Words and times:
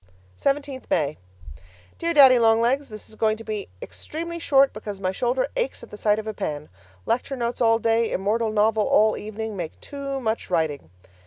17th 0.35 0.89
May 0.89 1.19
Dear 1.99 2.11
Daddy 2.15 2.39
Long 2.39 2.59
Legs, 2.59 2.89
This 2.89 3.07
is 3.07 3.13
going 3.13 3.37
to 3.37 3.43
be 3.43 3.67
extremely 3.83 4.39
short 4.39 4.73
because 4.73 4.99
my 4.99 5.11
shoulder 5.11 5.47
aches 5.55 5.83
at 5.83 5.91
the 5.91 5.95
sight 5.95 6.17
of 6.17 6.25
a 6.25 6.33
pen. 6.33 6.69
Lecture 7.05 7.35
notes 7.35 7.61
all 7.61 7.77
day, 7.77 8.11
immortal 8.11 8.51
novel 8.51 8.87
all 8.87 9.15
evening, 9.15 9.55
make 9.55 9.79
too 9.79 10.19
much 10.19 10.49
writing. 10.49 10.89